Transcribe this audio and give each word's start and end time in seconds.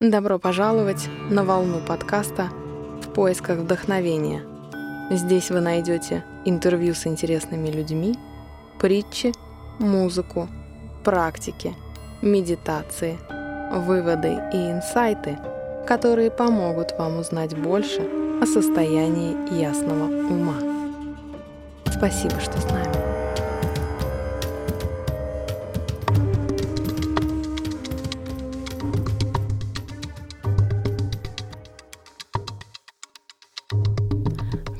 Добро 0.00 0.38
пожаловать 0.38 1.08
на 1.28 1.42
волну 1.42 1.80
подкаста 1.80 2.50
«В 3.02 3.12
поисках 3.12 3.58
вдохновения». 3.58 4.44
Здесь 5.10 5.50
вы 5.50 5.58
найдете 5.58 6.24
интервью 6.44 6.94
с 6.94 7.04
интересными 7.08 7.68
людьми, 7.68 8.14
притчи, 8.78 9.32
музыку, 9.80 10.48
практики, 11.02 11.74
медитации, 12.22 13.18
выводы 13.72 14.40
и 14.52 14.70
инсайты, 14.70 15.36
которые 15.84 16.30
помогут 16.30 16.96
вам 16.96 17.18
узнать 17.18 17.58
больше 17.58 18.02
о 18.40 18.46
состоянии 18.46 19.60
ясного 19.60 20.04
ума. 20.04 20.54
Спасибо, 21.86 22.38
что 22.38 22.60
с 22.60 22.70
нами. 22.70 23.07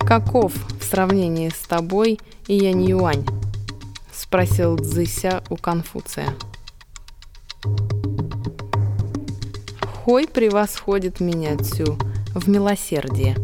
«Каков 0.09 0.55
в 0.81 0.85
сравнении 0.85 1.51
с 1.51 1.67
тобой 1.67 2.19
Янь 2.47 2.83
Юань?»– 2.83 3.27
спросил 4.11 4.79
Цзыся 4.79 5.45
у 5.51 5.57
Конфуция. 5.57 6.33
Хой 9.83 10.27
превосходит 10.27 11.21
меня 11.21 11.59
Цю 11.59 11.99
в 12.35 12.49
милосердие. 12.49 13.37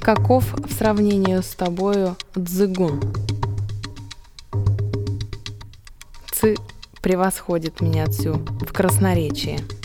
Каков 0.00 0.52
в 0.52 0.72
сравнении 0.72 1.40
с 1.40 1.56
тобою 1.56 2.14
Цзыгун? 2.36 3.02
Ци 6.30 6.54
превосходит 7.02 7.80
меня 7.80 8.06
Цю 8.06 8.34
в 8.34 8.72
красноречии. 8.72 9.77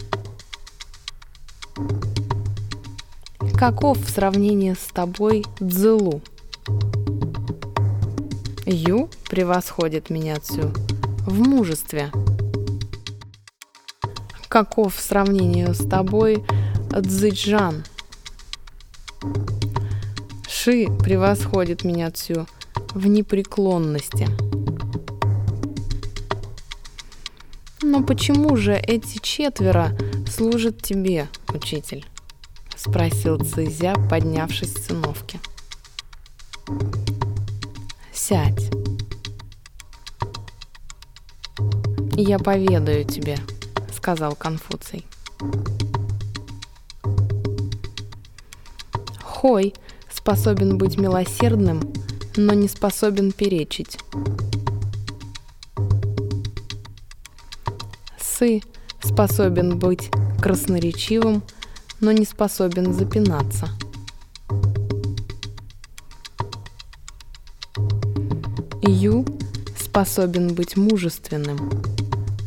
Каков 3.52 3.98
в 3.98 4.10
сравнении 4.10 4.74
с 4.74 4.92
тобой 4.94 5.46
Цзылу? 5.60 6.22
Ю 8.66 9.10
превосходит 9.30 10.10
меня 10.10 10.40
Цю 10.40 10.72
в 11.26 11.40
мужестве. 11.40 12.12
Каков 14.48 14.96
в 14.96 15.02
сравнении 15.02 15.72
с 15.72 15.88
тобой 15.88 16.44
Цзэджан? 16.92 17.84
Ши 20.48 20.88
превосходит 21.04 21.84
меня 21.84 22.12
Цю 22.12 22.46
в 22.94 23.08
непреклонности. 23.08 24.28
Но 27.82 28.04
почему 28.04 28.56
же 28.56 28.76
эти 28.76 29.20
четверо 29.22 29.90
служат 30.28 30.82
тебе, 30.82 31.28
учитель?— 31.54 32.06
спросил 32.76 33.38
Цзызя, 33.40 33.96
поднявшись 34.10 34.74
с 34.74 34.86
циновки. 34.86 35.40
«Сядь. 38.14 38.70
Я 42.16 42.40
поведаю 42.40 43.06
тебе»,— 43.06 43.38
сказал 43.96 44.36
Конфуций. 44.36 45.06
Хой 49.22 49.74
способен 50.10 50.78
быть 50.78 50.98
милосердным, 50.98 51.82
но 52.38 52.54
не 52.54 52.70
способен 52.70 53.34
перечить. 53.34 53.98
Сы 58.18 58.62
способен 59.02 59.78
быть 59.78 60.10
красноречивым, 60.42 61.44
но 62.04 62.12
не 62.12 62.26
способен 62.26 62.94
запинаться. 62.94 63.70
Ю 68.82 69.26
способен 69.80 70.54
быть 70.54 70.76
мужественным, 70.76 71.82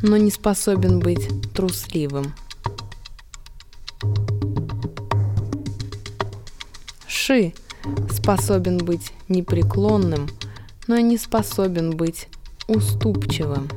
но 0.03 0.19
не 0.19 0.31
способен 0.31 1.01
быть 1.01 1.27
трусливым. 1.55 2.35
Ши 7.09 7.55
способен 8.13 8.77
быть 8.77 9.15
непреклонным, 9.29 10.29
но 10.87 10.99
не 10.99 11.17
способен 11.17 11.97
быть 11.97 12.29
уступчивым. 12.69 13.71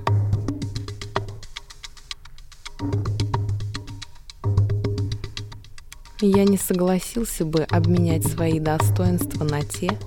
Я 6.28 6.44
не 6.44 6.58
согласился 6.58 7.46
бы 7.46 7.64
обменять 7.64 8.28
свои 8.28 8.60
достоинства 8.60 9.44
на 9.44 9.62
те, 9.64 9.98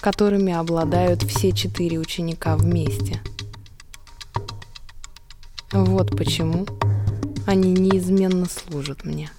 которыми 0.00 0.52
обладают 0.52 1.22
все 1.22 1.52
четыре 1.52 1.98
ученика 1.98 2.56
вместе. 2.56 3.20
Вот 5.72 6.16
почему 6.16 6.66
они 7.46 7.72
неизменно 7.72 8.46
служат 8.46 9.04
мне. 9.04 9.30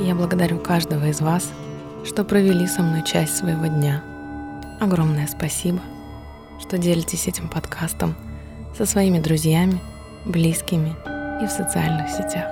Я 0.00 0.14
благодарю 0.14 0.58
каждого 0.58 1.06
из 1.06 1.20
вас, 1.20 1.50
что 2.04 2.24
провели 2.24 2.66
со 2.66 2.82
мной 2.82 3.02
часть 3.04 3.36
своего 3.36 3.66
дня. 3.66 4.02
Огромное 4.80 5.26
спасибо, 5.26 5.80
что 6.60 6.78
делитесь 6.78 7.28
этим 7.28 7.48
подкастом 7.48 8.14
со 8.76 8.86
своими 8.86 9.20
друзьями, 9.20 9.80
близкими 10.24 10.94
и 11.42 11.46
в 11.46 11.50
социальных 11.50 12.10
сетях. 12.10 12.46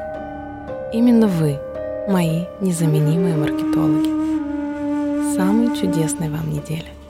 Именно 0.93 1.27
вы, 1.27 1.59
мои 2.09 2.45
незаменимые 2.61 3.37
маркетологи. 3.37 5.37
Самой 5.37 5.77
чудесной 5.77 6.31
вам 6.31 6.51
недели. 6.51 7.02